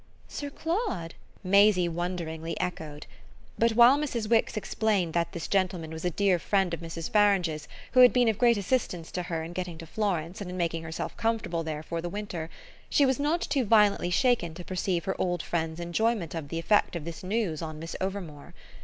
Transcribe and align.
"Sir 0.27 0.49
Claude?" 0.49 1.13
Maisie 1.43 1.87
wonderingly 1.87 2.59
echoed. 2.59 3.05
But 3.59 3.73
while 3.73 3.99
Mrs. 3.99 4.27
Wix 4.27 4.57
explained 4.57 5.13
that 5.13 5.31
this 5.31 5.47
gentleman 5.47 5.91
was 5.91 6.03
a 6.03 6.09
dear 6.09 6.39
friend 6.39 6.73
of 6.73 6.79
Mrs. 6.79 7.07
Farange's, 7.07 7.67
who 7.91 7.99
had 7.99 8.11
been 8.11 8.27
of 8.27 8.39
great 8.39 8.57
assistance 8.57 9.11
to 9.11 9.21
her 9.21 9.43
in 9.43 9.53
getting 9.53 9.77
to 9.77 9.85
Florence 9.85 10.41
and 10.41 10.49
in 10.49 10.57
making 10.57 10.81
herself 10.81 11.15
comfortable 11.17 11.61
there 11.61 11.83
for 11.83 12.01
the 12.01 12.09
winter, 12.09 12.49
she 12.89 13.05
was 13.05 13.19
not 13.19 13.41
too 13.41 13.63
violently 13.63 14.09
shaken 14.09 14.55
to 14.55 14.65
perceive 14.65 15.05
her 15.05 15.15
old 15.21 15.43
friend's 15.43 15.79
enjoyment 15.79 16.33
of 16.33 16.49
the 16.49 16.57
effect 16.57 16.95
of 16.95 17.05
this 17.05 17.23
news 17.23 17.61
on 17.61 17.77
Miss 17.77 17.95
Overmore. 18.01 18.55